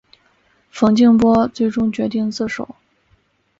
[0.71, 2.75] 冯静波最终决定自首。